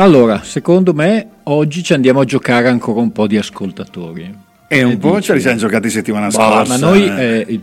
[0.00, 4.34] Allora, secondo me oggi ci andiamo a giocare ancora un po' di ascoltatori.
[4.66, 6.78] E un po' ce li siamo giocati settimana scorsa.
[6.78, 7.60] Ma noi eh,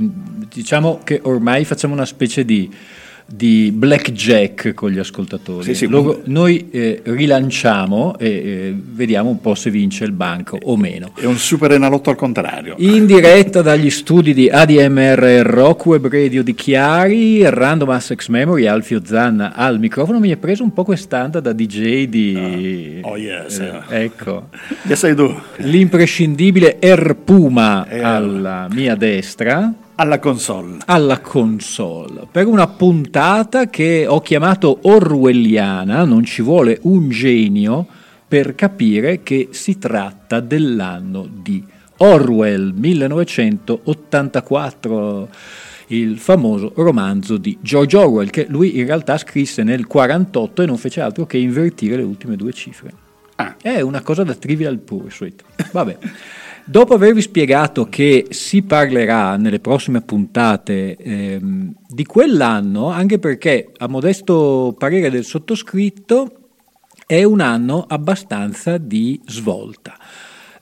[0.47, 2.71] diciamo che ormai facciamo una specie di
[3.29, 5.63] di blackjack con gli ascoltatori.
[5.65, 5.87] Sì, sì.
[5.87, 11.11] Loro, noi eh, rilanciamo e eh, vediamo un po' se vince il banco o meno.
[11.13, 12.75] È un super enalotto al contrario.
[12.77, 19.01] In diretta dagli studi di ADMR Rock Web Radio di Chiari, Random Assex Memory, Alfio
[19.03, 20.19] Zanna al microfono.
[20.19, 23.01] Mi è preso un po' quest'anda da DJ di...
[23.01, 23.59] Oh, oh yes.
[23.59, 24.47] Eh, ecco.
[24.87, 25.35] Che sei tu?
[25.57, 30.77] L'imprescindibile Erpuma alla mia destra alla console.
[30.85, 32.27] Alla console.
[32.31, 37.85] Per una puntata che ho chiamato orwelliana, non ci vuole un genio
[38.27, 41.61] per capire che si tratta dell'anno di
[41.97, 45.29] Orwell 1984
[45.87, 50.77] il famoso romanzo di George Orwell che lui in realtà scrisse nel 48 e non
[50.77, 52.91] fece altro che invertire le ultime due cifre.
[53.35, 53.55] Ah.
[53.59, 55.43] È una cosa da Trivial Pursuit.
[55.71, 55.97] Vabbè.
[56.69, 63.87] Dopo avervi spiegato che si parlerà nelle prossime puntate ehm, di quell'anno, anche perché a
[63.87, 66.49] modesto parere del sottoscritto
[67.05, 69.97] è un anno abbastanza di svolta.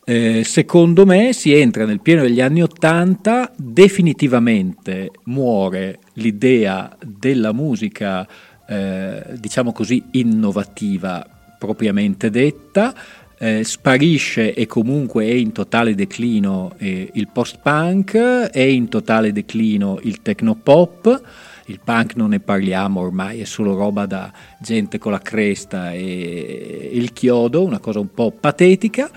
[0.04, 8.24] Eh, secondo me si entra nel pieno degli anni Ottanta, definitivamente muore l'idea della musica,
[8.64, 11.26] eh, diciamo così, innovativa
[11.58, 12.94] propriamente detta,
[13.38, 19.98] eh, sparisce e comunque è in totale declino eh, il post-punk, è in totale declino
[20.02, 21.22] il techno-pop,
[21.66, 26.90] il punk non ne parliamo ormai, è solo roba da gente con la cresta e
[26.92, 29.10] il chiodo, una cosa un po' patetica,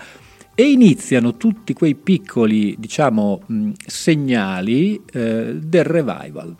[0.54, 6.54] e iniziano tutti quei piccoli, diciamo, mh, segnali eh, del revival.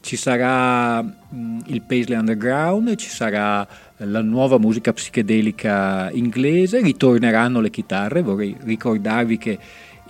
[0.00, 3.66] Ci sarà il Paisley Underground, ci sarà
[3.98, 9.58] la nuova musica psichedelica inglese, ritorneranno le chitarre, vorrei ricordarvi che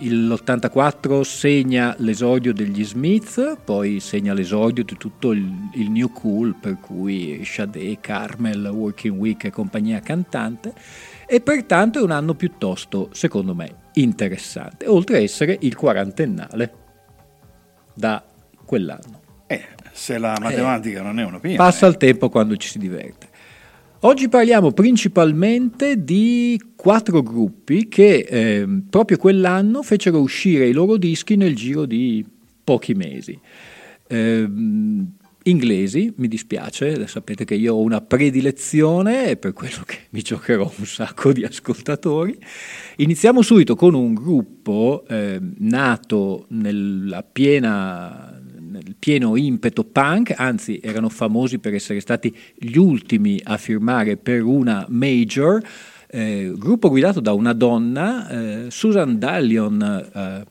[0.01, 6.79] l'84 segna l'esordio degli Smith, poi segna l'esordio di tutto il, il New Cool, per
[6.79, 10.73] cui Sade, Carmel, Working Week e compagnia cantante,
[11.27, 16.73] e pertanto è un anno piuttosto, secondo me, interessante, oltre a essere il quarantennale
[17.93, 18.23] da
[18.63, 19.19] quell'anno.
[19.47, 19.65] Eh,
[19.99, 21.61] se la matematica eh, non è un'opinione.
[21.61, 23.27] Passa il tempo quando ci si diverte.
[24.03, 31.35] Oggi parliamo principalmente di quattro gruppi che eh, proprio quell'anno fecero uscire i loro dischi
[31.35, 32.25] nel giro di
[32.63, 33.37] pochi mesi.
[34.07, 34.49] Eh,
[35.43, 40.71] inglesi, mi dispiace, sapete che io ho una predilezione e per quello che mi giocherò
[40.77, 42.37] un sacco di ascoltatori.
[42.97, 48.28] Iniziamo subito con un gruppo eh, nato nella piena
[48.99, 54.85] pieno impeto punk, anzi erano famosi per essere stati gli ultimi a firmare per una
[54.89, 55.63] major,
[56.07, 60.45] eh, gruppo guidato da una donna, eh, Susan Dallion, eh,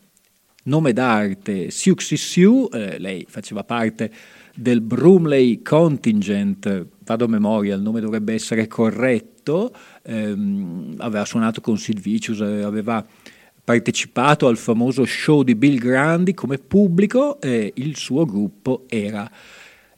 [0.65, 4.11] nome d'arte Siuxi Siu, eh, lei faceva parte
[4.55, 9.73] del Brumley Contingent, vado a memoria, il nome dovrebbe essere corretto,
[10.03, 13.05] ehm, aveva suonato con Sid Vicious, aveva
[13.69, 19.31] partecipato al famoso show di Bill Grandi come pubblico e il suo gruppo era,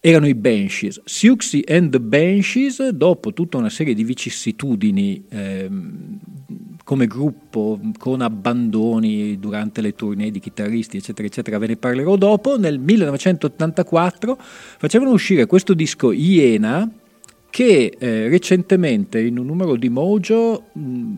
[0.00, 1.00] erano i Banshees.
[1.04, 6.18] Siuxi and the Banshees, dopo tutta una serie di vicissitudini ehm,
[6.82, 12.58] come gruppo, con abbandoni durante le tournée di chitarristi, eccetera, eccetera, ve ne parlerò dopo,
[12.58, 16.90] nel 1984 facevano uscire questo disco Iena
[17.50, 21.14] che eh, recentemente in un numero di Mojo mh,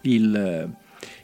[0.00, 0.72] il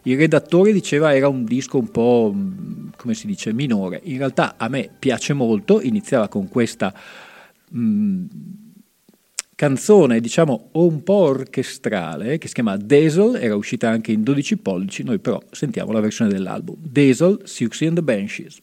[0.02, 4.00] il redattore diceva era un disco un po', mm, come si dice, minore.
[4.05, 6.93] In realtà a me piace molto, iniziava con questa
[7.70, 8.25] mh, mm,
[9.55, 15.02] canzone, diciamo, un po' orchestrale, che si chiama Dazzle, era uscita anche in 12 pollici,
[15.02, 16.76] noi però sentiamo la versione dell'album.
[16.79, 18.58] Dazzle, Siouxsie and the Banshees.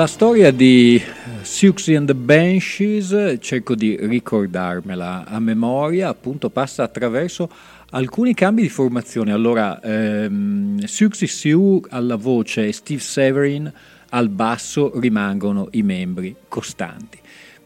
[0.00, 0.98] La storia di
[1.42, 7.50] Siouxsie and the Banshees, cerco di ricordarmela a memoria, appunto passa attraverso
[7.90, 9.30] alcuni cambi di formazione.
[9.30, 13.70] Allora, ehm, Siouxsie Sioux alla voce e Steve Severin
[14.08, 17.18] al basso rimangono i membri costanti.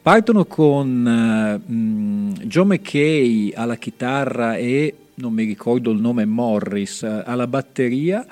[0.03, 7.23] Partono con uh, John McKay alla chitarra e non mi ricordo il nome Morris uh,
[7.25, 8.27] alla batteria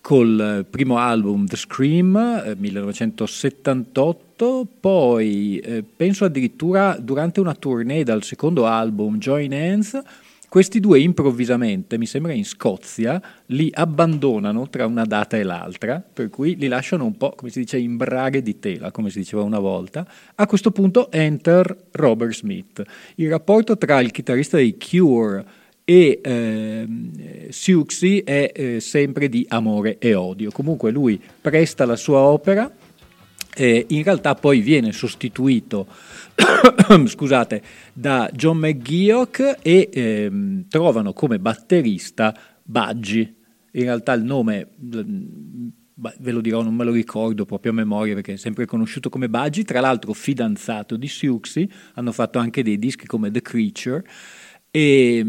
[0.00, 8.22] col primo album The Scream uh, 1978 poi eh, penso addirittura durante una tournée dal
[8.22, 10.02] secondo album Join Hands
[10.50, 16.28] questi due improvvisamente, mi sembra in Scozia, li abbandonano tra una data e l'altra, per
[16.28, 19.44] cui li lasciano un po', come si dice, in braghe di tela, come si diceva
[19.44, 20.04] una volta.
[20.34, 22.82] A questo punto enter Robert Smith.
[23.14, 25.44] Il rapporto tra il chitarrista dei Cure
[25.90, 30.52] e eh, Siouxsie è eh, sempre di amore e odio.
[30.52, 32.72] Comunque lui presta la sua opera,
[33.56, 35.88] eh, in realtà poi viene sostituito
[37.06, 43.34] scusate, da John McGeoch e ehm, trovano come batterista Budgie.
[43.72, 48.34] In realtà il nome, ve lo dirò, non me lo ricordo proprio a memoria perché
[48.34, 53.06] è sempre conosciuto come Budgie, tra l'altro fidanzato di Siouxsie, hanno fatto anche dei dischi
[53.06, 54.04] come The Creature
[54.70, 55.24] e,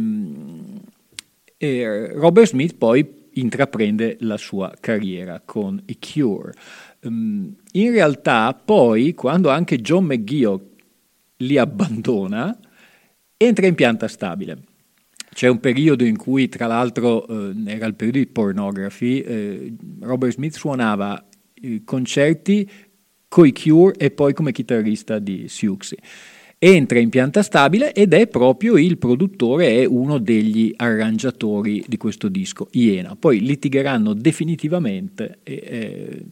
[1.57, 6.53] e Robert Smith poi intraprende la sua carriera con i Cure.
[7.03, 10.61] Um, in realtà poi quando anche John McGeoch
[11.37, 12.57] li abbandona,
[13.37, 14.59] entra in pianta stabile.
[15.33, 20.33] C'è un periodo in cui, tra l'altro, eh, era il periodo di pornography, eh, Robert
[20.33, 22.69] Smith suonava eh, concerti
[23.27, 25.97] coi Cure e poi come chitarrista di Siouxsie.
[26.63, 32.27] Entra in pianta stabile ed è proprio il produttore, è uno degli arrangiatori di questo
[32.27, 33.15] disco, Iena.
[33.15, 36.25] Poi litigheranno definitivamente e eh,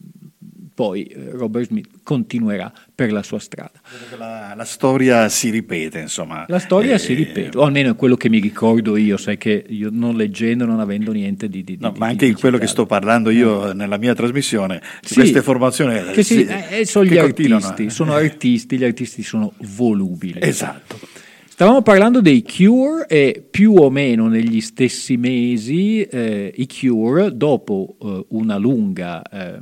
[0.80, 3.78] poi eh, Robert Smith continuerà per la sua strada.
[4.16, 6.46] La, la storia si ripete, insomma.
[6.48, 9.62] La storia eh, si ripete, o almeno è quello che mi ricordo io, sai che
[9.68, 11.62] io non leggendo, non avendo niente di...
[11.64, 13.72] di no, di, ma anche di quello che sto parlando io no.
[13.72, 16.00] nella mia trasmissione, sì, queste formazioni...
[16.14, 20.38] Che si, eh, sono gli artisti, sono artisti, gli artisti sono volubili.
[20.40, 20.98] Esatto.
[21.46, 27.96] Stavamo parlando dei Cure e più o meno negli stessi mesi eh, i Cure, dopo
[28.00, 29.58] eh, una lunga eh,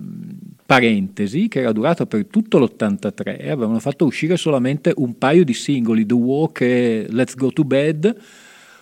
[0.68, 6.04] parentesi che era durata per tutto l'83, avevano fatto uscire solamente un paio di singoli,
[6.04, 8.14] The Walk e Let's Go to Bed,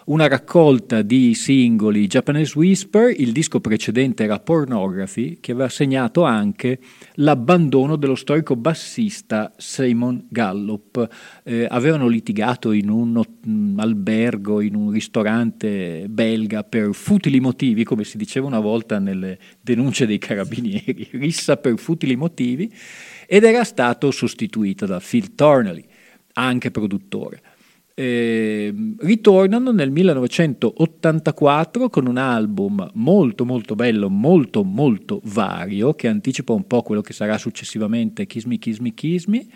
[0.06, 6.78] una raccolta di singoli Japanese Whisper, il disco precedente era Pornography, che aveva segnato anche
[7.14, 11.08] l'abbandono dello storico bassista Simon Gallup.
[11.42, 18.04] Eh, avevano litigato in un um, albergo, in un ristorante belga per futili motivi, come
[18.04, 22.72] si diceva una volta nelle denunce dei carabinieri, rissa per futili motivi,
[23.26, 25.84] ed era stato sostituito da Phil Tornelly,
[26.34, 27.45] anche produttore
[27.98, 36.52] eh, ritornano nel 1984 con un album molto molto bello, molto molto vario, che anticipa
[36.52, 39.46] un po' quello che sarà successivamente Kiss Me, Kiss Me, Kiss Me.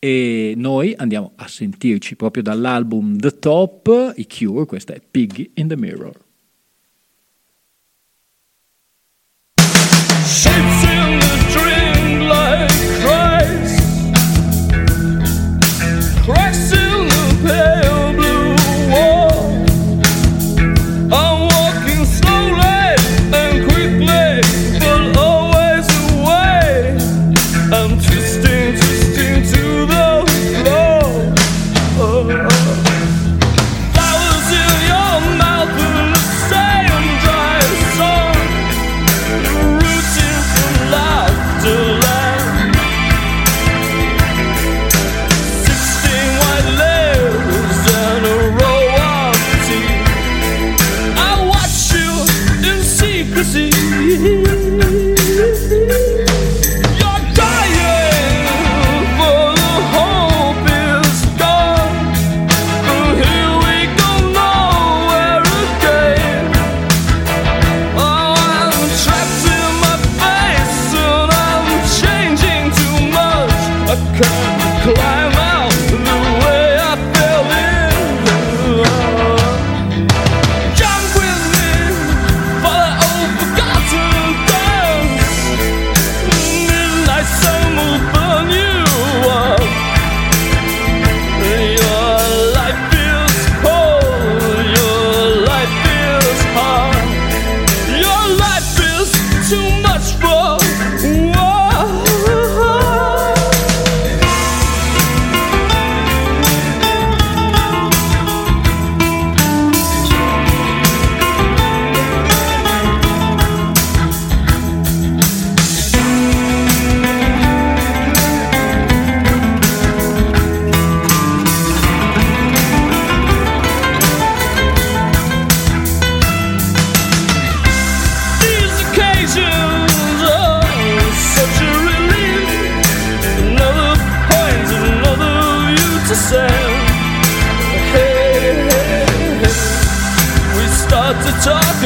[0.00, 5.68] E noi andiamo a sentirci proprio dall'album The Top, i Cure, questa è Piggy in
[5.68, 6.30] the Mirror.
[10.62, 11.21] Flowers in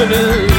[0.08, 0.55] afternoon.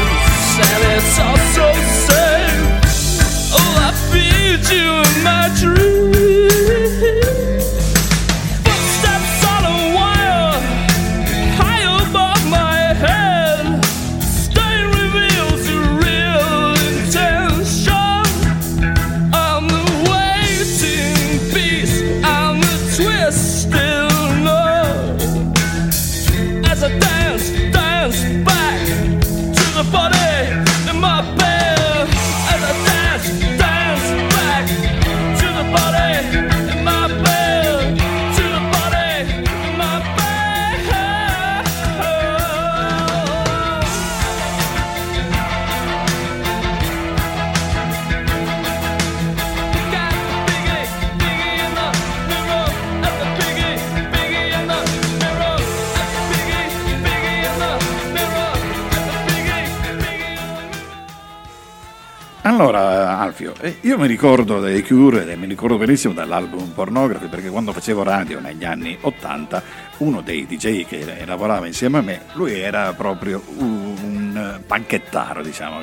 [63.37, 67.71] Alfio, eh, io mi ricordo dei Cure e mi ricordo benissimo dall'album Pornography perché quando
[67.71, 69.61] facevo radio negli anni 80,
[69.97, 75.81] uno dei DJ che lavorava insieme a me, lui era proprio un, panchettaro, diciamo.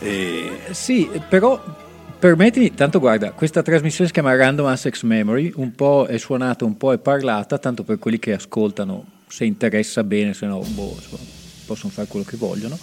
[0.00, 1.58] e- Sì, però
[2.18, 6.76] permettimi, tanto guarda, questa trasmissione si chiama Random Access Memory, un po' è suonata, un
[6.76, 10.98] po' è parlata, tanto per quelli che ascoltano, se interessa bene, se no, boh,
[11.64, 12.78] possono fare quello che vogliono.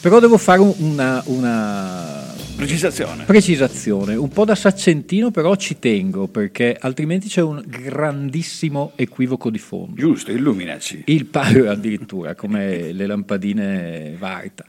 [0.00, 3.24] Però devo fare un- una, una precisazione.
[3.24, 9.58] precisazione, un po' da saccentino, però ci tengo, perché altrimenti c'è un grandissimo equivoco di
[9.58, 9.94] fondo.
[9.96, 11.02] Giusto, illuminaci.
[11.06, 14.64] Il palo addirittura, come le lampadine Varta.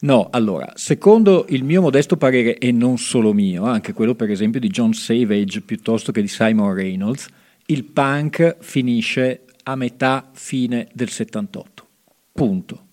[0.00, 4.58] No, allora, secondo il mio modesto parere, e non solo mio, anche quello per esempio
[4.58, 7.26] di John Savage piuttosto che di Simon Reynolds,
[7.66, 11.86] il punk finisce a metà fine del 78.
[12.32, 12.86] Punto.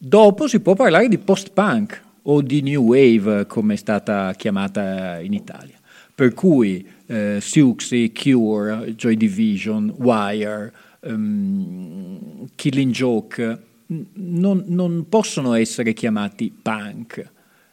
[0.00, 5.32] Dopo si può parlare di post-punk o di new wave, come è stata chiamata in
[5.32, 5.74] Italia.
[6.14, 15.92] Per cui eh, Siouxsie, Cure, Joy Division, Wire, ehm, Killing Joke non, non possono essere
[15.94, 17.24] chiamati punk,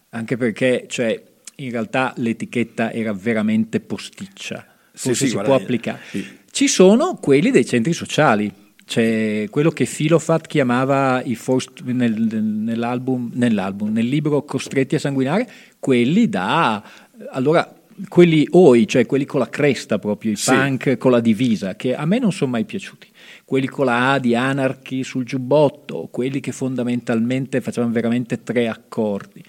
[0.10, 1.22] anche perché cioè,
[1.58, 6.00] in realtà l'etichetta era veramente posticcia, Sì, forse sì, si guarda, può eh, applicare.
[6.10, 6.26] sì.
[6.52, 8.52] Ci sono quelli dei centri sociali,
[8.86, 15.50] c'è quello che Filofat chiamava i forced- nel, nell'album, nell'album, nel libro Costretti a sanguinare,
[15.80, 16.84] quelli da
[17.32, 17.74] allora
[18.10, 20.52] quelli OI, cioè quelli con la cresta proprio, i Sì.
[20.52, 23.08] punk con la divisa, che a me non sono mai piaciuti.
[23.46, 29.42] Quelli con la A di Anarchy sul giubbotto, quelli che fondamentalmente facevano veramente tre accordi.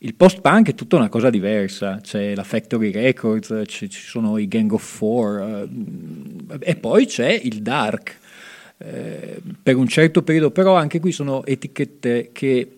[0.00, 4.46] Il post-punk è tutta una cosa diversa, c'è la Factory Records, ci ci sono i
[4.46, 8.18] Gang of Four, eh, e poi c'è il dark.
[8.78, 12.76] Eh, per un certo periodo, però anche qui sono etichette che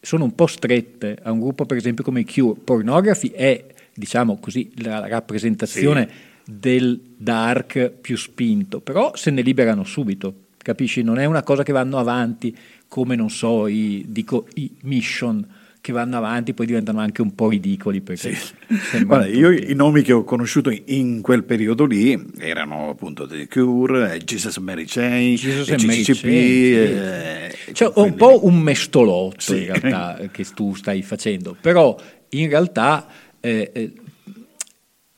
[0.00, 2.60] sono un po' strette a un gruppo per esempio come i Cure.
[2.62, 6.08] Pornography è, diciamo così, la rappresentazione
[6.44, 11.02] del dark più spinto, però se ne liberano subito, capisci?
[11.02, 15.44] Non è una cosa che vanno avanti come, non so, i, dico, i mission
[15.86, 18.34] che vanno avanti poi diventano anche un po' ridicoli perché
[18.90, 23.46] sembrano Guarda, io i nomi che ho conosciuto in- quel periodo lì erano appunto The
[23.46, 26.72] Cure, eh, Jesus Mary Chain, Jesus e sì.
[26.74, 29.58] eh, Cioè, quindi- un po' un mestolotto Sì.
[29.66, 31.96] in realtà che tu stai facendo, però
[32.30, 33.06] in realtà
[33.38, 33.70] eh,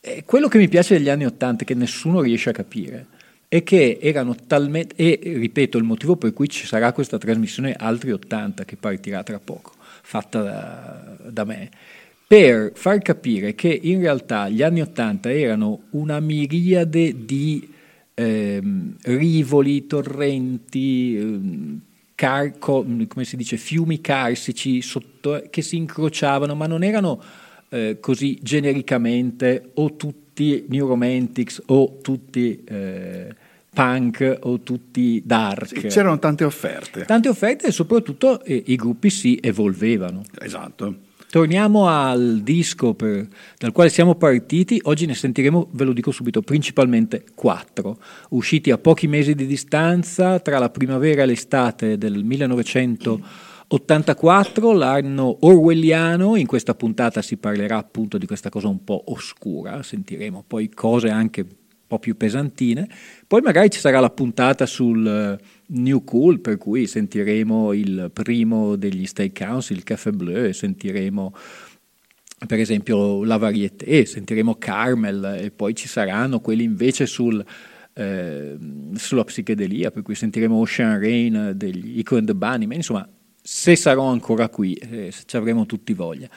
[0.02, 3.06] eh, quello che mi piace degli anni Ottanta che nessuno riesce a capire
[3.48, 8.12] è che erano talmente, e ripeto il motivo per cui ci sarà questa trasmissione Altri
[8.12, 11.70] 80 che partirà tra poco, fatta da, da me,
[12.26, 17.68] per far capire che in realtà gli anni Ottanta erano una miriade di
[18.14, 21.80] ehm, rivoli, torrenti, ehm,
[22.14, 27.22] car- co- come si dice, fiumi carsici sotto- che si incrociavano, ma non erano
[27.70, 33.34] eh, così genericamente o tutti New Romantics o tutti eh,
[33.78, 35.68] punk o tutti dark.
[35.68, 37.04] Sì, c'erano tante offerte.
[37.04, 40.24] Tante offerte e soprattutto eh, i gruppi si evolvevano.
[40.40, 40.96] Esatto.
[41.30, 46.42] Torniamo al disco per- dal quale siamo partiti, oggi ne sentiremo, ve lo dico subito,
[46.42, 54.72] principalmente quattro, usciti a pochi mesi di distanza tra la primavera e l'estate del 1984,
[54.72, 60.42] l'anno orwelliano, in questa puntata si parlerà appunto di questa cosa un po' oscura, sentiremo
[60.48, 61.46] poi cose anche
[61.88, 62.88] po' più pesantine,
[63.26, 68.76] poi magari ci sarà la puntata sul eh, New Cool, per cui sentiremo il primo
[68.76, 71.34] degli Council, il Café Bleu, sentiremo
[72.46, 77.44] per esempio la Varieté, sentiremo Carmel e poi ci saranno quelli invece sul,
[77.94, 78.56] eh,
[78.94, 83.08] sulla psichedelia, per cui sentiremo Ocean Rain degli Echo and the Bunnymen, insomma
[83.42, 86.28] se sarò ancora qui, eh, ci avremo tutti voglia.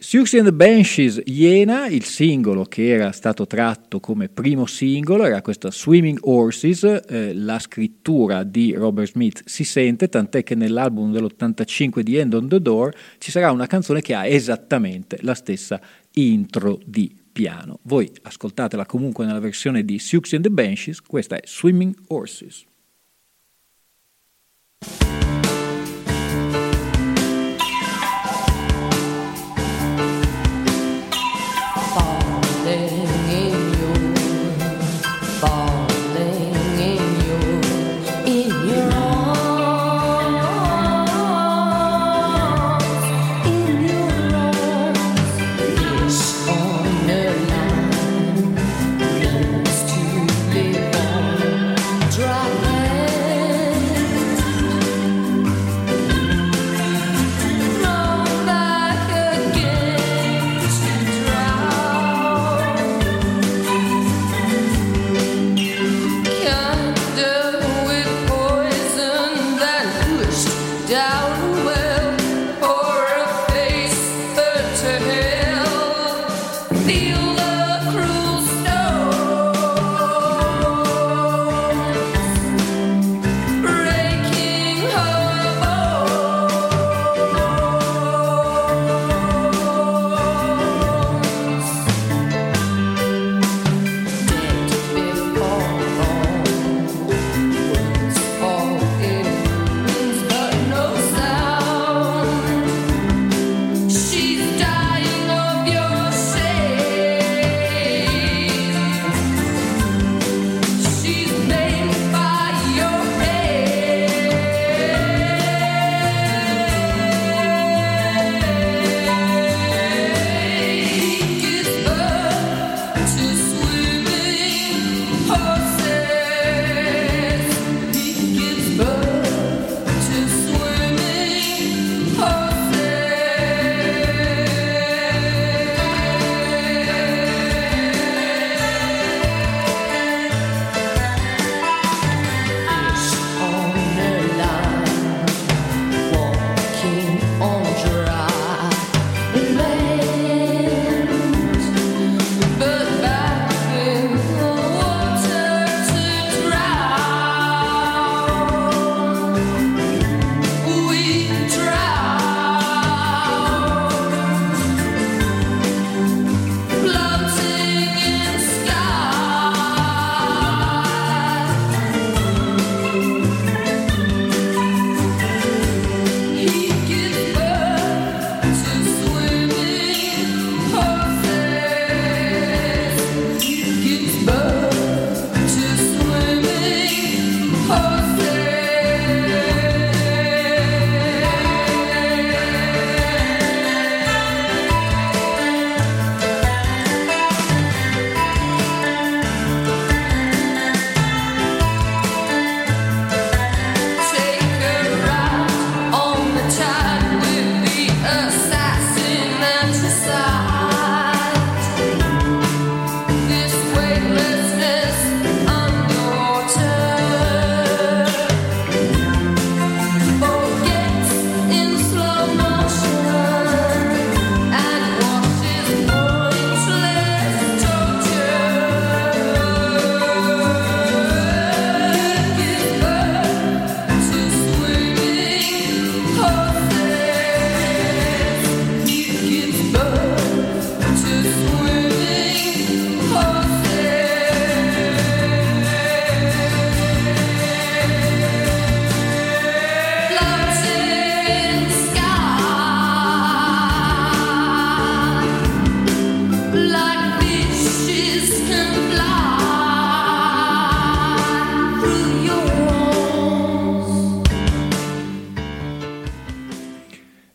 [0.00, 5.42] Siouxsie and the Banshees Iena, il singolo che era stato tratto come primo singolo, era
[5.42, 12.00] questa Swimming Horses, eh, la scrittura di Robert Smith si sente, tant'è che nell'album dell'85
[12.00, 15.80] di End on the Door ci sarà una canzone che ha esattamente la stessa
[16.12, 17.80] intro di piano.
[17.82, 22.66] Voi ascoltatela comunque nella versione di Siouxsie and the Banshees, questa è Swimming Horses.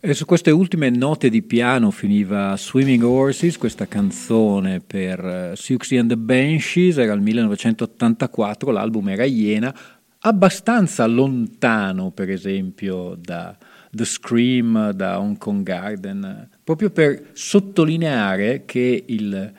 [0.06, 5.98] E su queste ultime note di piano finiva Swimming Horses, questa canzone per uh, Siouxsie
[5.98, 9.74] and the Banshees, era il 1984, l'album era Iena,
[10.18, 13.56] abbastanza lontano per esempio da
[13.90, 19.52] The Scream, da Hong Kong Garden, proprio per sottolineare che il,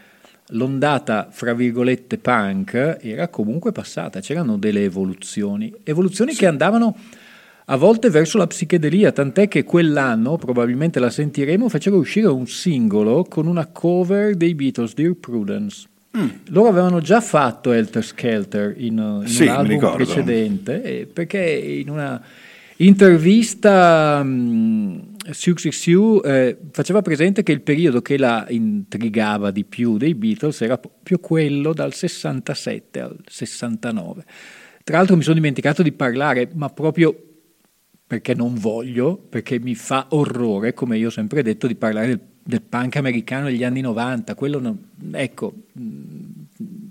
[0.49, 6.37] l'ondata, fra virgolette, punk era comunque passata, c'erano delle evoluzioni, evoluzioni sì.
[6.37, 6.95] che andavano
[7.67, 13.23] a volte verso la psichedelia, tant'è che quell'anno, probabilmente la sentiremo, fecero uscire un singolo
[13.23, 15.87] con una cover dei Beatles, Dear Prudence.
[16.15, 16.27] Mm.
[16.49, 21.89] Loro avevano già fatto Helter Skelter in, in Sì, un album precedente, eh, perché in
[21.89, 22.21] una
[22.77, 24.23] intervista
[25.31, 30.61] Siouxsie Sioux eh, faceva presente che il periodo che la intrigava di più dei Beatles
[30.61, 34.23] era proprio quello dal 67 al 69.
[34.83, 37.34] Tra l'altro mi sono dimenticato di parlare, ma proprio
[38.07, 42.21] perché non voglio, perché mi fa orrore, come io ho sempre detto, di parlare del,
[42.43, 44.35] del punk americano degli anni 90.
[44.35, 45.83] Quello non, ecco, mh,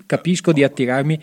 [0.07, 1.21] capisco di attirarmi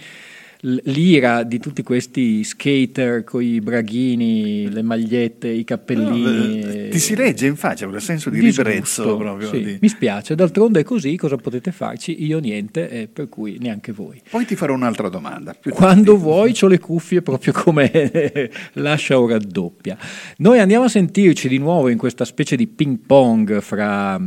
[0.64, 6.60] l'ira di tutti questi skater con i braghini, le magliette, i cappellini.
[6.60, 9.48] No, ti si legge in faccia quel senso di Disgusto, ribrezzo proprio.
[9.50, 9.64] sì.
[9.64, 12.24] di- Mi spiace, d'altronde è così, cosa potete farci?
[12.26, 14.22] Io niente, eh, per cui neanche voi.
[14.30, 15.56] Poi ti farò un'altra domanda.
[15.70, 16.22] Quando tardi.
[16.22, 17.90] vuoi ho le cuffie proprio come
[18.74, 19.98] lascia o raddoppia.
[20.38, 24.20] Noi andiamo a sentirci di nuovo in questa specie di ping pong fra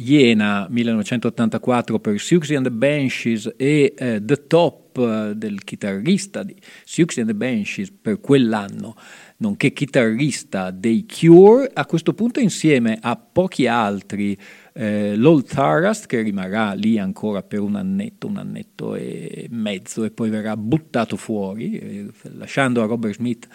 [0.00, 6.54] Iena 1984 per Siouxsie and the Banshees e eh, The Top eh, del chitarrista di
[6.84, 8.96] Siouxsie and the Banshees per quell'anno,
[9.38, 14.36] nonché chitarrista dei Cure, a questo punto insieme a pochi altri
[14.72, 20.10] eh, Lol Tarast che rimarrà lì ancora per un annetto, un annetto e mezzo e
[20.10, 23.48] poi verrà buttato fuori, eh, lasciando a Robert Smith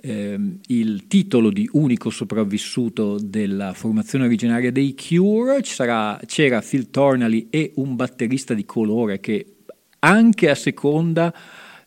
[0.00, 7.48] ehm, il titolo di unico sopravvissuto della formazione originaria dei Cure, sarà- c'era Phil Tornally
[7.50, 9.56] e un batterista di colore che
[10.00, 11.32] anche a seconda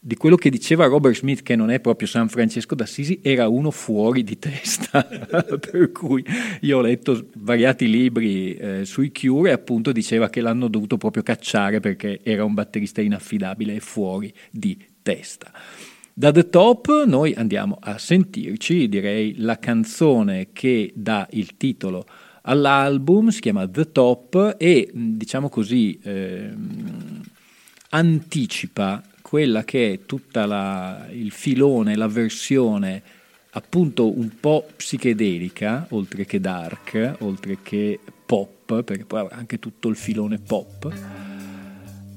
[0.06, 3.72] di quello che diceva Robert Smith, che non è proprio San Francesco d'Assisi, era uno
[3.72, 5.02] fuori di testa.
[5.08, 6.26] per cui
[6.62, 11.24] io ho letto svariati libri eh, sui Cure e appunto diceva che l'hanno dovuto proprio
[11.24, 15.54] cacciare perché era un batterista inaffidabile e fuori di testa.
[16.14, 22.06] Da The Top noi andiamo a sentirci, direi, la canzone che dà il titolo
[22.42, 27.22] all'album, si chiama The Top e diciamo così ehm,
[27.94, 33.02] anticipa quella che è tutta la, il filone, la versione
[33.52, 39.96] appunto un po' psichedelica, oltre che dark, oltre che pop, perché poi anche tutto il
[39.96, 40.92] filone pop,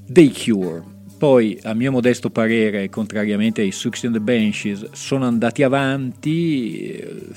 [0.07, 0.95] dei Cure.
[1.19, 6.81] Poi, a mio modesto parere, contrariamente ai Sucks and the Banshees, sono andati avanti.
[6.89, 7.33] eh,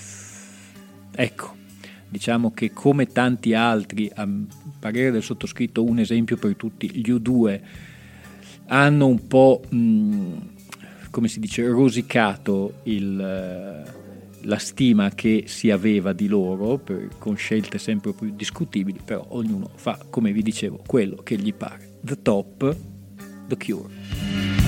[1.16, 1.56] Ecco,
[2.08, 4.28] diciamo che come tanti altri, a
[4.80, 7.60] parere del sottoscritto, un esempio per tutti, gli U2
[8.70, 10.34] hanno un po', mh,
[11.12, 13.98] come si dice, rosicato il, eh,
[14.42, 19.70] la stima che si aveva di loro, per- con scelte sempre più discutibili, però ognuno
[19.76, 21.98] fa, come vi dicevo, quello che gli pare.
[22.02, 22.76] The Top,
[23.48, 24.59] The Cure.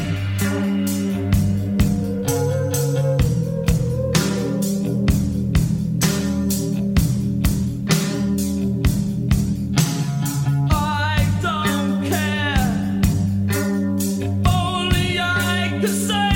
[15.83, 16.30] I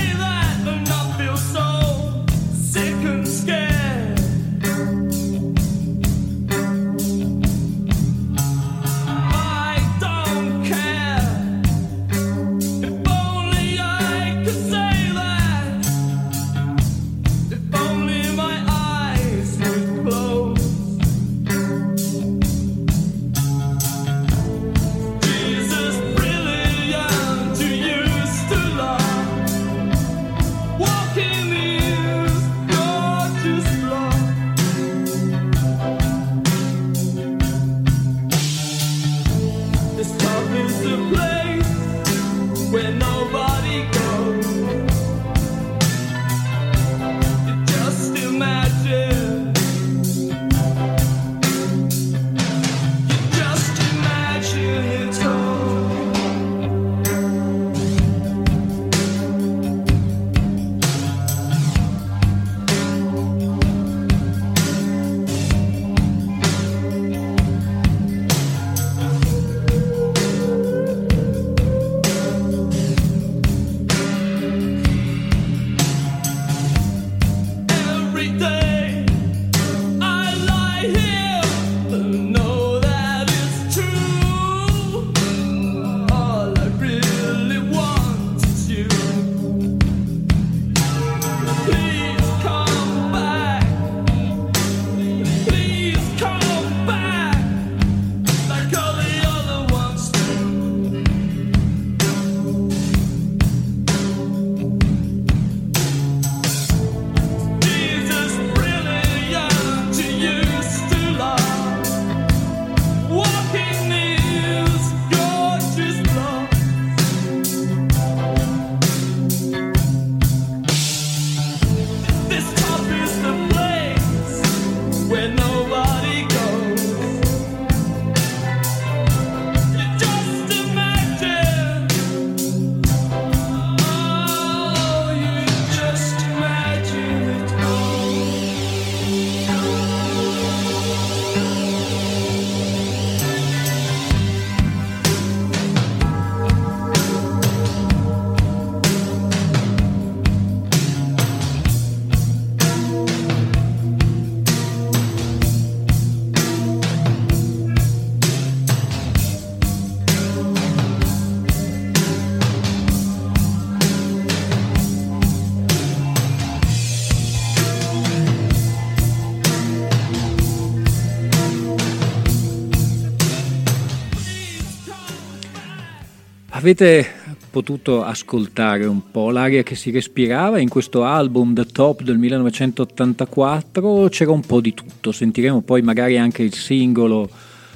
[176.66, 177.06] avete
[177.52, 184.08] potuto ascoltare un po' l'aria che si respirava in questo album The Top del 1984,
[184.10, 187.30] c'era un po' di tutto, sentiremo poi magari anche il singolo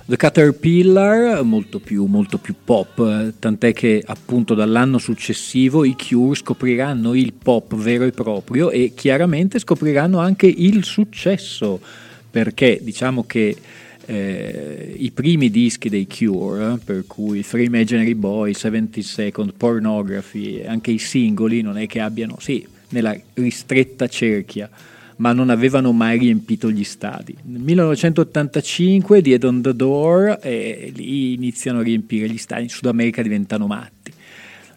[0.05, 7.13] The Caterpillar, molto più, molto più pop, tant'è che appunto dall'anno successivo i Cure scopriranno
[7.13, 11.79] il pop vero e proprio e chiaramente scopriranno anche il successo,
[12.31, 13.55] perché diciamo che
[14.09, 20.63] eh, i primi dischi dei Cure, eh, per cui Three Imaginary Boy, 70 Second, Pornography,
[20.65, 24.67] anche i singoli non è che abbiano, sì, nella ristretta cerchia,
[25.17, 27.35] ma non avevano mai riempito gli stadi.
[27.43, 32.69] Nel 1985 di Head on the Door e lì iniziano a riempire gli stadi, in
[32.69, 34.11] Sud America diventano matti.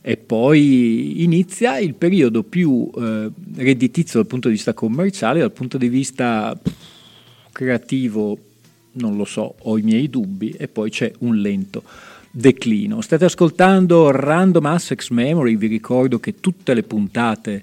[0.02, 5.78] E poi inizia il periodo più eh, redditizio dal punto di vista commerciale, dal punto
[5.78, 6.72] di vista pff,
[7.50, 8.36] creativo
[8.92, 11.82] non lo so, ho i miei dubbi e poi c'è un lento
[12.30, 13.00] declino.
[13.00, 17.62] State ascoltando Random Assex Memory, vi ricordo che tutte le puntate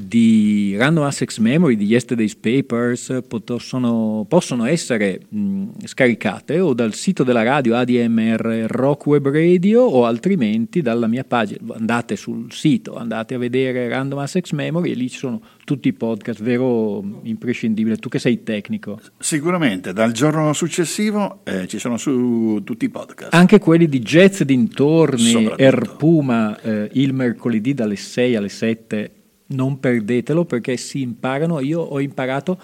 [0.00, 7.22] di Random Assex Memory di Yesterday's Papers possono, possono essere mh, scaricate o dal sito
[7.22, 11.74] della radio ADMR Rock Web Radio o altrimenti dalla mia pagina.
[11.74, 15.92] Andate sul sito, andate a vedere Random Assex Memory e lì ci sono tutti i
[15.92, 17.96] podcast, vero imprescindibile.
[17.96, 19.00] Tu che sei tecnico.
[19.18, 23.32] Sicuramente, dal giorno successivo eh, ci sono su tutti i podcast.
[23.34, 25.52] Anche quelli di Jazz dintorni.
[25.56, 29.10] Erpuma, eh, il mercoledì dalle 6 alle 7
[29.46, 31.60] non perdetelo perché si imparano.
[31.60, 32.58] Io ho imparato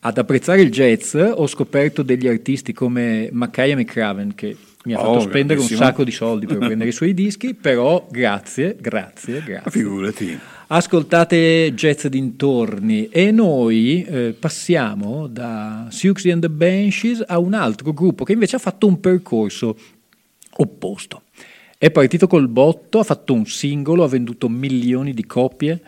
[0.00, 5.14] ad apprezzare il jazz, ho scoperto degli artisti come Makaya McCraven che mi ha Oh,
[5.14, 9.70] fatto spendere un sacco di soldi per prendere i suoi dischi, però grazie, grazie, grazie.
[9.70, 10.38] figurati.
[10.68, 17.92] Ascoltate Jazz dintorni e noi eh, passiamo da Siouxsie and the Banshees a un altro
[17.92, 19.76] gruppo che invece ha fatto un percorso
[20.58, 21.22] opposto.
[21.80, 25.80] È partito col botto, ha fatto un singolo, ha venduto milioni di copie,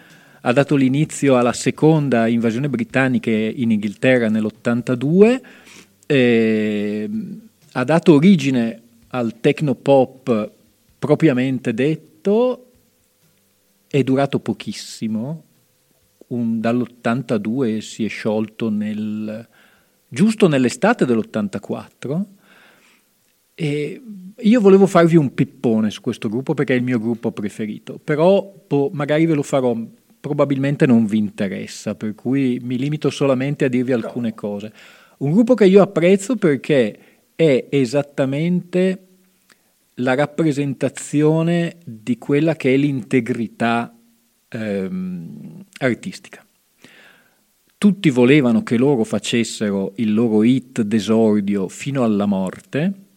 [0.42, 5.40] ha dato l'inizio alla seconda invasione britannica in Inghilterra nell'82,
[6.06, 7.10] eh,
[7.72, 10.52] ha dato origine al technopop
[10.96, 12.70] propriamente detto,
[13.88, 15.42] è durato pochissimo,
[16.28, 19.44] un- dall'82 si è sciolto nel,
[20.06, 22.38] giusto nell'estate dell'84
[23.60, 24.00] e
[24.38, 28.54] io volevo farvi un pippone su questo gruppo perché è il mio gruppo preferito, però
[28.66, 29.76] boh, magari ve lo farò,
[30.18, 34.72] probabilmente non vi interessa, per cui mi limito solamente a dirvi alcune cose.
[35.18, 36.98] Un gruppo che io apprezzo perché
[37.36, 39.08] è esattamente
[39.96, 43.94] la rappresentazione di quella che è l'integrità
[44.48, 46.42] ehm, artistica.
[47.76, 53.08] Tutti volevano che loro facessero il loro hit d'esordio fino alla morte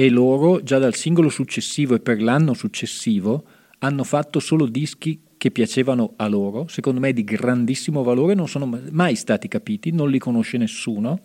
[0.00, 3.44] e loro già dal singolo successivo e per l'anno successivo
[3.80, 8.80] hanno fatto solo dischi che piacevano a loro, secondo me di grandissimo valore, non sono
[8.92, 11.22] mai stati capiti, non li conosce nessuno.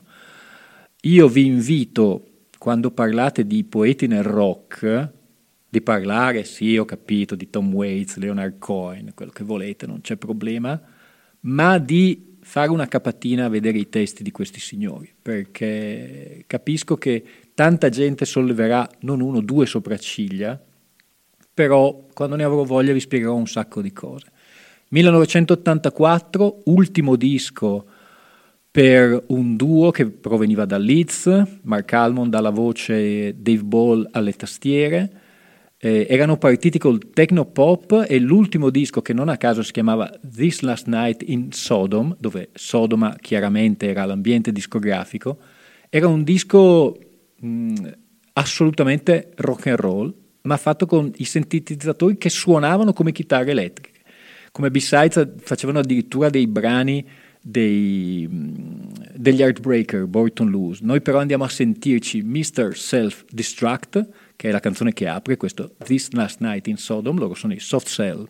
[1.01, 5.11] Io vi invito, quando parlate di poeti nel rock,
[5.69, 10.15] di parlare, sì, ho capito, di Tom Waits, Leonard Cohen, quello che volete, non c'è
[10.15, 10.81] problema,
[11.41, 17.23] ma di fare una capatina a vedere i testi di questi signori, perché capisco che
[17.53, 20.61] tanta gente solleverà non uno, due sopracciglia,
[21.53, 24.27] però quando ne avrò voglia vi spiegherò un sacco di cose.
[24.89, 27.85] 1984, ultimo disco
[28.69, 35.21] per un duo che proveniva da Leeds, Mark Almond alla voce, Dave Ball alle tastiere.
[35.85, 40.09] Eh, erano partiti col techno pop e l'ultimo disco che non a caso si chiamava
[40.33, 45.39] This Last Night in Sodom, dove Sodoma chiaramente era l'ambiente discografico,
[45.89, 46.97] era un disco
[47.35, 47.73] mh,
[48.31, 50.13] assolutamente rock and roll,
[50.43, 53.99] ma fatto con i sintetizzatori che suonavano come chitarre elettriche.
[54.53, 57.05] Come B-sides facevano addirittura dei brani
[57.41, 60.79] dei, mh, degli Heartbreaker, Borton Loose.
[60.85, 62.73] Noi però andiamo a sentirci Mr.
[62.73, 67.53] Self-Destruct, che è la canzone che apre questo This Last Night in Sodom, loro sono
[67.53, 68.29] i Soft Cell.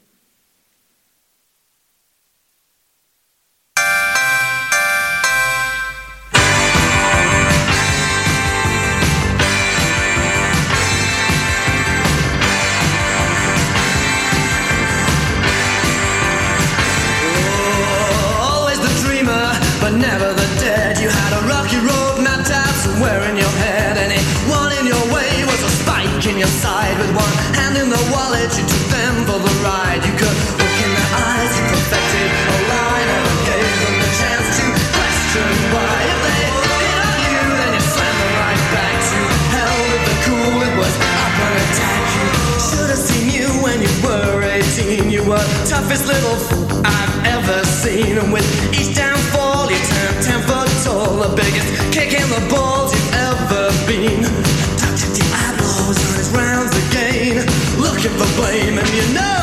[45.27, 48.17] were toughest little f- I've ever seen.
[48.17, 52.93] And with each downfall, you turn ten foot tall, the biggest kick in the balls
[52.93, 54.23] you've ever been.
[54.77, 57.45] Touching the eyeballs on his rounds again,
[57.79, 59.42] looking for blame, and you know.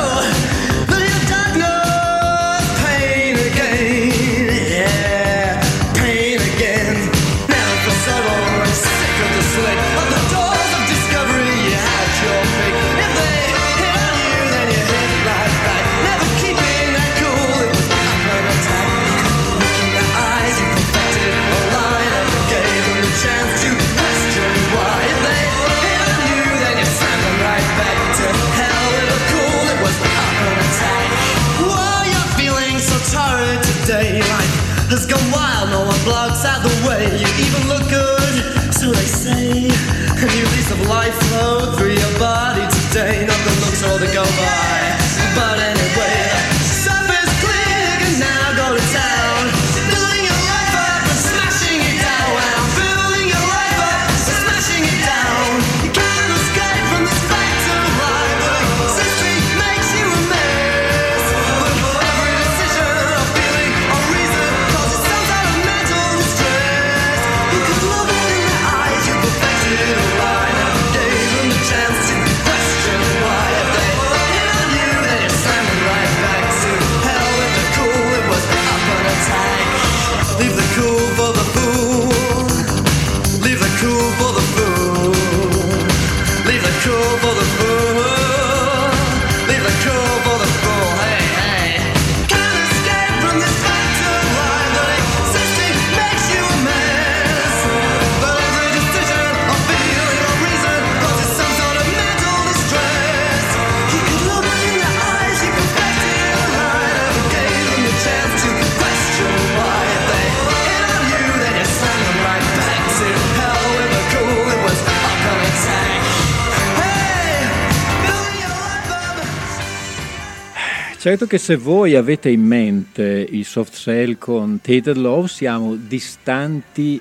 [121.01, 127.01] Certo che se voi avete in mente i soft cell con Tated Love siamo distanti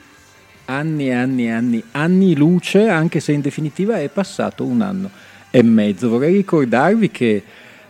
[0.63, 5.09] anni e anni e anni, anni luce, anche se in definitiva è passato un anno
[5.51, 6.07] e mezzo.
[6.07, 7.43] Vorrei ricordarvi che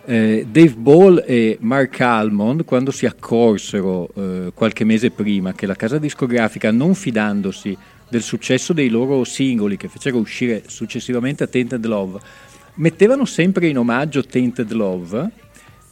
[0.03, 5.75] eh, Dave Ball e Mark Almond, quando si accorsero eh, qualche mese prima che la
[5.75, 7.77] casa discografica, non fidandosi
[8.09, 12.19] del successo dei loro singoli che fecero uscire successivamente a Tainted Love,
[12.79, 15.29] mettevano sempre in omaggio Tainted Love,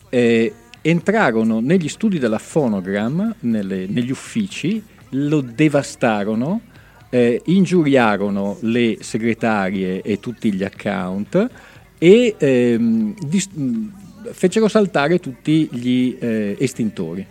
[0.09, 4.81] eh, entrarono negli studi della Phonogram, nelle- negli uffici,
[5.11, 6.61] lo devastarono,
[7.09, 11.49] eh, ingiuriarono le segretarie e tutti gli account
[11.97, 13.91] e ehm, dis- mh,
[14.31, 17.25] fecero saltare tutti gli eh, estintori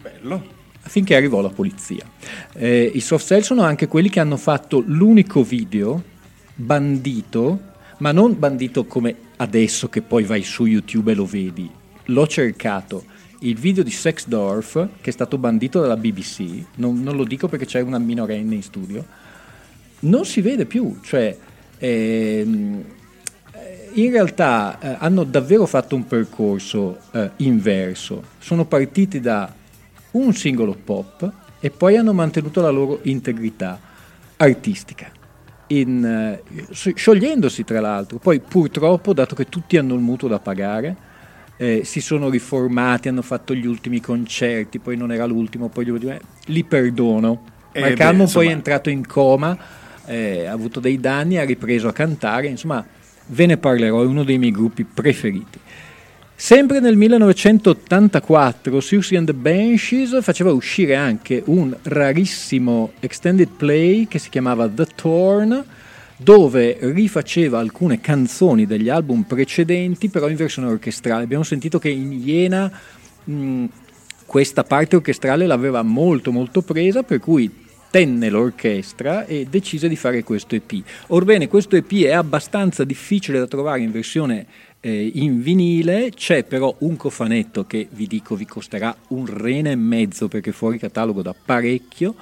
[0.00, 0.44] Bello.
[0.80, 2.04] finché arrivò la polizia.
[2.54, 6.02] Eh, I soft cell sono anche quelli che hanno fatto l'unico video
[6.54, 7.60] bandito,
[7.98, 11.68] ma non bandito come adesso che poi vai su YouTube e lo vedi.
[12.06, 13.04] L'ho cercato.
[13.40, 17.66] Il video di Sexdorf, che è stato bandito dalla BBC, non, non lo dico perché
[17.66, 19.04] c'è una minorenne in studio,
[20.00, 20.98] non si vede più.
[21.02, 21.36] Cioè,
[21.78, 22.84] ehm,
[23.94, 28.22] in realtà eh, hanno davvero fatto un percorso eh, inverso.
[28.38, 29.52] Sono partiti da
[30.12, 33.78] un singolo pop e poi hanno mantenuto la loro integrità
[34.36, 35.10] artistica,
[35.80, 38.18] in, eh, sciogliendosi tra l'altro.
[38.18, 40.96] Poi purtroppo, dato che tutti hanno il mutuo da pagare,
[41.56, 45.90] eh, si sono riformati, hanno fatto gli ultimi concerti, poi non era l'ultimo, poi gli
[45.90, 47.44] ultimi, li perdono.
[47.72, 49.58] Eh, Mark beh, Almond poi è insomma- entrato in coma,
[50.06, 52.84] eh, ha avuto dei danni, ha ripreso a cantare, insomma
[53.26, 55.58] ve ne parlerò, è uno dei miei gruppi preferiti.
[56.44, 64.18] Sempre nel 1984 Susie and the Banshees faceva uscire anche un rarissimo extended play che
[64.18, 65.64] si chiamava The Torn,
[66.16, 71.22] dove rifaceva alcune canzoni degli album precedenti, però in versione orchestrale.
[71.22, 72.68] Abbiamo sentito che in Iena
[73.22, 73.66] mh,
[74.26, 77.60] questa parte orchestrale l'aveva molto molto presa, per cui
[77.92, 80.82] tenne l'orchestra e decise di fare questo EP.
[81.08, 84.46] Orbene, questo EP è abbastanza difficile da trovare in versione
[84.84, 89.76] eh, in vinile, c'è però un cofanetto che vi dico vi costerà un rene e
[89.76, 92.16] mezzo perché fuori catalogo da parecchio,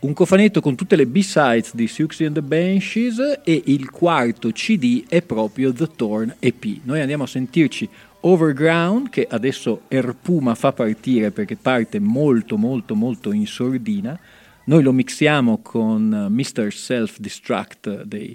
[0.00, 5.04] un cofanetto con tutte le B-sides di Siouxsie and the Banshees e il quarto CD
[5.06, 6.64] è proprio The Torn EP.
[6.84, 7.86] Noi andiamo a sentirci
[8.20, 14.18] Overground che adesso Erpuma fa partire perché parte molto molto molto in sordina.
[14.64, 16.72] Noi lo mixiamo con eh, Mr.
[16.72, 18.34] Self Destruct dei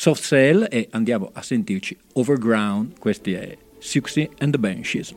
[0.00, 3.00] Soft Cell e andiamo a sentirci Overground.
[3.00, 5.12] Questi è Siouxsie and the Banshees.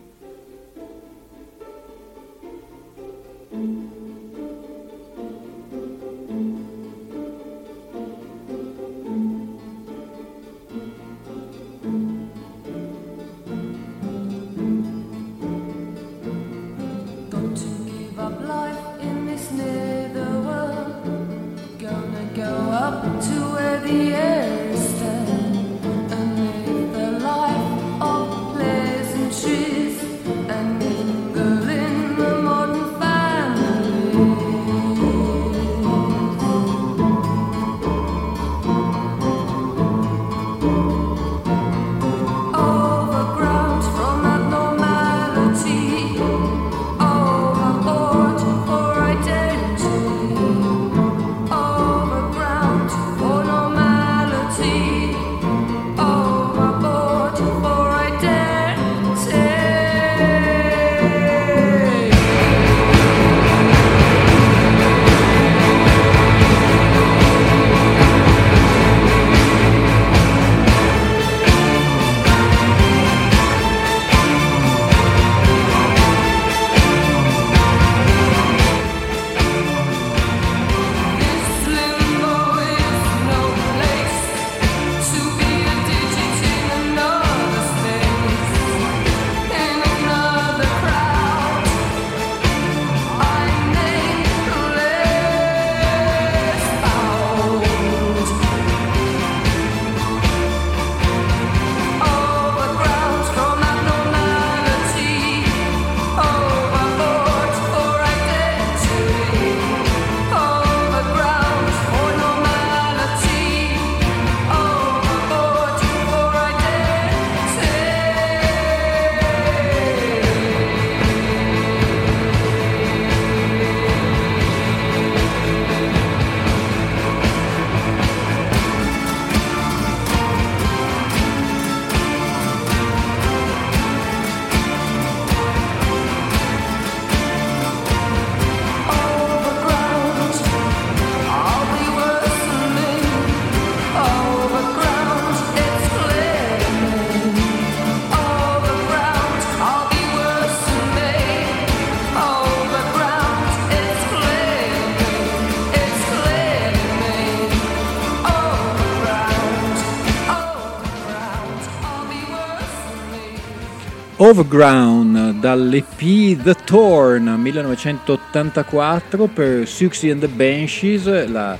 [164.31, 171.27] Overground dall'EP The Torn 1984 per Suxy and the Banshees.
[171.27, 171.57] La,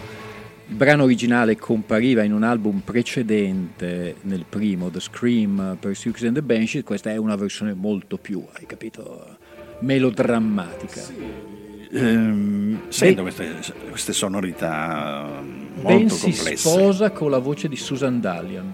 [0.67, 6.36] il brano originale compariva in un album precedente, nel primo, The Scream per Suxy and
[6.36, 6.86] the Banshees.
[6.86, 9.36] Questa è una versione molto più, hai capito,
[9.80, 11.01] melodrammatica.
[11.91, 13.53] Ehm, sento queste,
[13.89, 16.55] queste sonorità molto Ben si complesse.
[16.55, 18.74] sposa con la voce di Susan Dalian.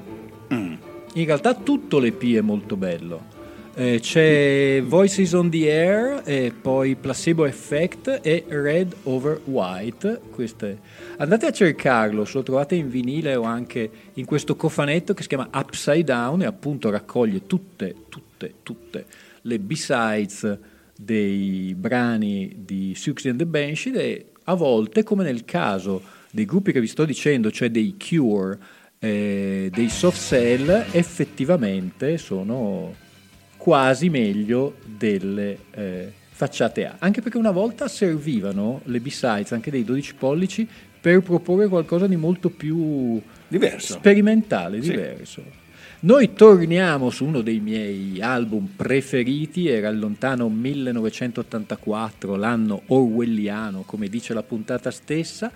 [0.53, 0.73] Mm.
[1.13, 3.36] In realtà tutto l'EP è molto bello.
[3.79, 10.19] Eh, c'è Voices on the Air e poi Placebo Effect e Red Over White.
[10.31, 10.79] Queste.
[11.17, 15.27] Andate a cercarlo, se lo trovate in vinile o anche in questo cofanetto che si
[15.27, 19.05] chiama Upside Down e appunto raccoglie tutte, tutte, tutte
[19.41, 20.57] le B-sides
[20.97, 26.01] dei brani di Suxy and the Banshee e a volte, come nel caso
[26.31, 28.57] dei gruppi che vi sto dicendo, cioè dei Cure,
[28.97, 33.05] eh, dei soft cell, effettivamente sono
[33.57, 36.95] quasi meglio delle eh, facciate A.
[36.99, 40.67] Anche perché una volta servivano le B-sides, anche dei 12 pollici,
[40.99, 43.93] per proporre qualcosa di molto più Diverso.
[43.93, 44.91] sperimentale, Sì.
[44.91, 45.65] diverso.
[45.99, 54.07] Noi torniamo su uno dei miei album preferiti, era il lontano 1984, l'anno orwelliano, come
[54.07, 55.51] dice la puntata stessa.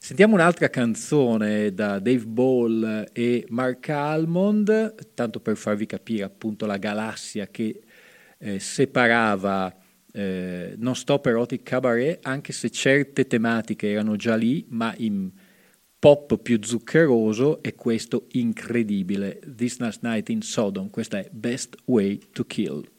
[0.00, 6.78] Sentiamo un'altra canzone da Dave Ball e Mark Almond, tanto per farvi capire appunto la
[6.78, 7.82] galassia che
[8.38, 9.76] eh, separava
[10.12, 15.30] eh, Non Stop Erotic Cabaret, anche se certe tematiche erano già lì, ma in
[15.98, 22.20] pop più zuccheroso e questo incredibile This Last Night in Sodom, questa è Best Way
[22.32, 22.97] to Kill.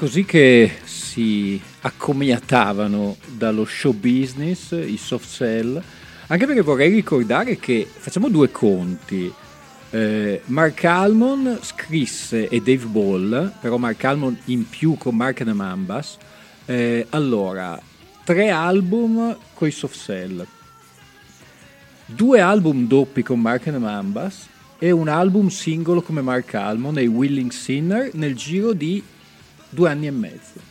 [0.00, 5.78] Così che si accomiatavano dallo show business i soft cell,
[6.28, 9.30] anche perché vorrei ricordare che facciamo due conti.
[9.90, 15.50] Eh, Mark Almon scrisse e Dave Ball, però Mark Almon in più con Mark and
[15.50, 16.16] Mambas.
[16.64, 17.78] eh, allora,
[18.24, 20.46] tre album con i soft cell,
[22.06, 24.48] due album doppi con Mark and Mambas
[24.78, 29.02] e un album singolo come Mark Almon e Willing Sinner nel giro di
[29.70, 30.68] due anni e mezzo.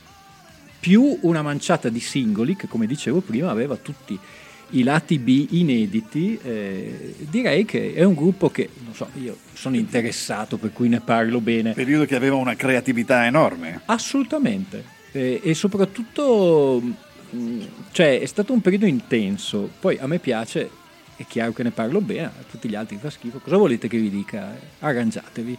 [0.80, 4.18] Più una manciata di singoli che, come dicevo prima, aveva tutti
[4.74, 6.39] i lati B inediti.
[6.41, 11.02] eh, direi che è un gruppo che, non so, io sono interessato per cui ne
[11.02, 11.74] parlo bene.
[11.74, 13.82] Periodo che aveva una creatività enorme.
[13.86, 14.84] Assolutamente.
[15.12, 16.82] Eh, e soprattutto,
[17.30, 17.60] mh,
[17.91, 19.70] cioè, è stato un periodo intenso.
[19.80, 20.70] Poi a me piace,
[21.16, 23.39] è chiaro che ne parlo bene, a tutti gli altri fa schifo.
[23.39, 24.56] Cosa volete che vi dica?
[24.80, 25.58] Arrangiatevi.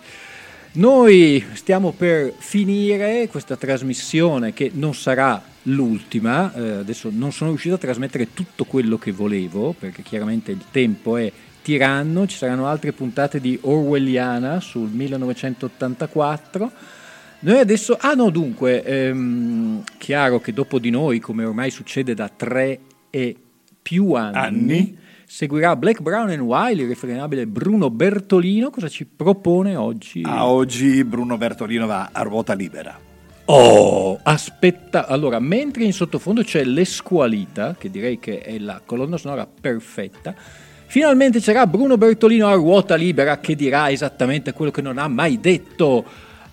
[0.72, 7.74] Noi stiamo per finire questa trasmissione che non sarà l'ultima, eh, adesso non sono riuscito
[7.74, 12.92] a trasmettere tutto quello che volevo perché chiaramente il tempo è tiranno, ci saranno altre
[12.92, 16.72] puntate di Orwelliana sul 1984.
[17.40, 22.28] Noi adesso, ah no dunque, ehm, chiaro che dopo di noi, come ormai succede da
[22.28, 22.78] tre
[23.10, 23.34] e
[23.82, 24.98] più anni, Anni?
[25.32, 30.22] Seguirà Black, Brown and il refrenabile Bruno Bertolino, cosa ci propone oggi?
[30.26, 32.98] A oggi Bruno Bertolino va a ruota libera.
[33.44, 39.46] Oh, aspetta, allora, mentre in sottofondo c'è l'Esqualita, che direi che è la colonna sonora
[39.46, 40.34] perfetta,
[40.86, 45.38] finalmente c'era Bruno Bertolino a ruota libera che dirà esattamente quello che non ha mai
[45.38, 46.04] detto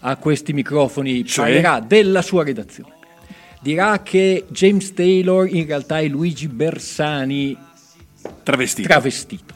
[0.01, 1.45] a questi microfoni, Cioè?
[1.45, 2.93] parlerà della sua redazione.
[3.59, 7.65] Dirà che James Taylor in realtà è Luigi Bersani
[8.43, 8.87] Travestito.
[8.87, 9.53] travestito.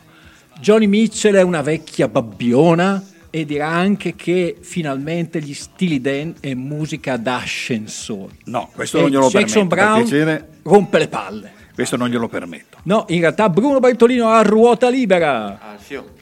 [0.60, 6.54] Johnny Mitchell è una vecchia babbiona e dirà anche che finalmente gli stili Dan è
[6.54, 8.34] musica d'ascensore.
[8.46, 9.76] no, questo E non glielo Jackson permetto.
[9.76, 11.52] Brown Per piacere, rompe le palle.
[11.74, 12.78] questo non glielo permetto.
[12.84, 15.60] No, in realtà Bruno Bertolino a ruota libera.
[15.72, 16.14] Alfio,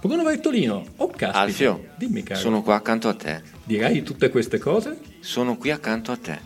[0.00, 1.38] Bruno Bertolino, oh caspita.
[1.38, 3.42] Alfio, Dimmi caro, sono qua accanto a te.
[3.64, 4.98] dirai tutte queste cose?
[5.20, 6.38] Sono qui accanto a te.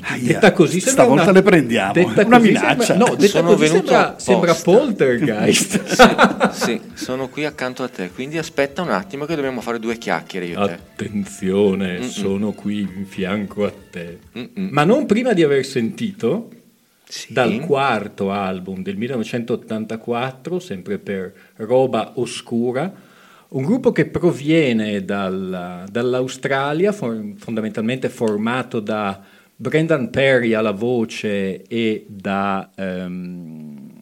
[0.00, 1.92] Aia, detta così sembra stavolta una- le prendiamo.
[1.92, 2.82] detta Una minaccia.
[2.82, 6.50] Sembra, no, detta Sono così venuto sembra, sembra poltergeist.
[6.58, 10.46] Sì, sono qui accanto a te, quindi aspetta un attimo che dobbiamo fare due chiacchiere
[10.46, 10.72] io e te.
[10.74, 14.18] Attenzione, sono qui in fianco a te.
[14.36, 14.68] Mm-mm.
[14.70, 16.50] Ma non prima di aver sentito
[17.08, 17.32] Sì.
[17.32, 22.92] dal quarto album del 1984, sempre per roba oscura,
[23.50, 29.20] un gruppo che proviene dalla- dall'Australia, for- fondamentalmente formato da
[29.60, 32.70] Brendan Perry alla voce e da...
[32.76, 33.98] ehm,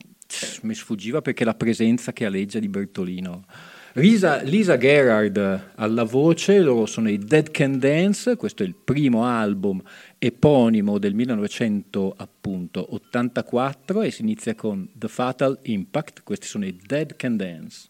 [0.63, 3.47] mi sfuggiva perché la presenza che aleggia di Bertolino.
[3.95, 9.25] Lisa, Lisa Gerard alla voce, loro sono i Dead Can Dance, questo è il primo
[9.25, 9.81] album
[10.19, 17.39] eponimo del 1984 e si inizia con The Fatal Impact, questi sono i Dead Can
[17.39, 17.89] Dance.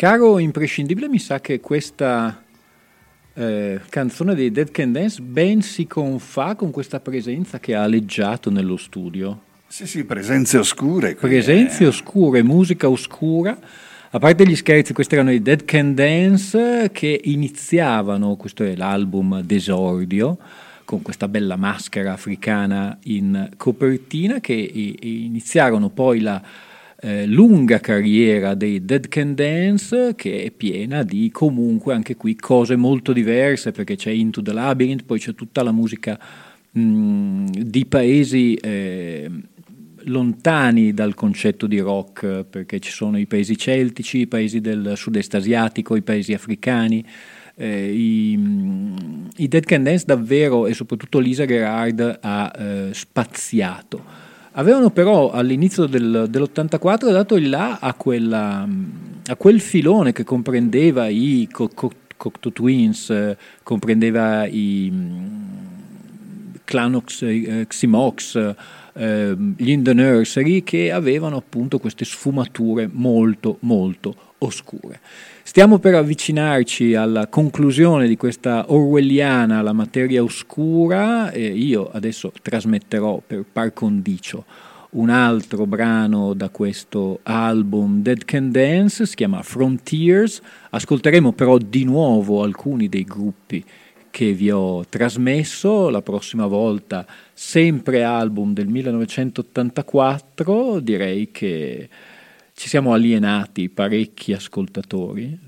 [0.00, 2.42] Caro imprescindibile, mi sa che questa
[3.34, 8.48] eh, canzone dei Dead Can Dance ben si confà con questa presenza che ha aleggiato
[8.50, 9.42] nello studio.
[9.66, 11.16] Sì, sì, presenze oscure.
[11.16, 11.88] Presenze eh.
[11.88, 13.58] oscure, musica oscura.
[14.12, 19.42] A parte gli scherzi, questi erano i Dead Can Dance che iniziavano, questo è l'album
[19.42, 20.38] d'esordio,
[20.86, 26.42] con questa bella maschera africana in copertina, che iniziarono poi la
[27.02, 32.76] eh, lunga carriera dei Dead Can Dance, che è piena di comunque anche qui cose
[32.76, 36.18] molto diverse, perché c'è Into the Labyrinth, poi c'è tutta la musica
[36.72, 39.30] mh, di paesi eh,
[40.04, 45.34] lontani dal concetto di rock, perché ci sono i paesi celtici, i paesi del sud-est
[45.34, 47.04] asiatico, i paesi africani.
[47.60, 48.38] eh, i,
[49.36, 54.19] I Dead Can Dance davvero e soprattutto Lisa Gerard ha eh, spaziato.
[54.52, 58.66] Avevano però all'inizio del, dell'84 dato il là a, quella,
[59.26, 64.92] a quel filone che comprendeva i Co- Co- Cocteau Twins, eh, comprendeva i
[66.64, 68.54] Clanox, eh, Ximox,
[68.94, 75.00] eh, gli In the Nursery che avevano appunto queste sfumature molto molto oscure.
[75.42, 83.20] Stiamo per avvicinarci alla conclusione di questa orwelliana La materia oscura e io adesso trasmetterò
[83.26, 84.44] per par condicio
[84.90, 91.84] un altro brano da questo album Dead Can Dance, si chiama Frontiers, ascolteremo però di
[91.84, 93.64] nuovo alcuni dei gruppi
[94.10, 95.90] che vi ho trasmesso.
[95.90, 101.88] La prossima volta, sempre album del 1984, direi che
[102.54, 105.38] ci siamo alienati parecchi ascoltatori,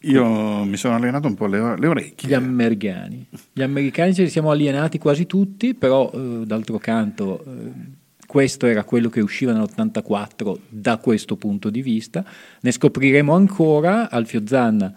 [0.00, 2.28] Io mi sono allenato un po' le, le orecchie.
[2.28, 3.26] gli americani.
[3.52, 7.72] Gli americani ce li siamo alienati quasi tutti, però eh, d'altro canto eh,
[8.26, 12.24] questo era quello che usciva nell'84 da questo punto di vista.
[12.60, 14.10] Ne scopriremo ancora.
[14.10, 14.92] Alfio Zanna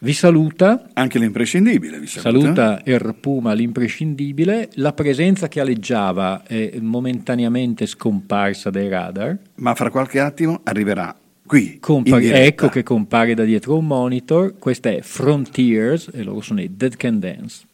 [0.00, 0.88] vi saluta.
[0.92, 2.54] Anche l'imprescindibile, vi saluta.
[2.54, 4.70] Saluta Er Puma, l'imprescindibile.
[4.74, 9.38] La presenza che aleggiava è momentaneamente scomparsa dai radar.
[9.56, 11.14] Ma fra qualche attimo arriverà
[11.48, 11.80] qui.
[12.02, 12.38] Diretta.
[12.38, 14.54] ecco che compare da dietro un monitor.
[14.58, 17.66] Questa è Frontiers e loro sono i Dead Can Dance.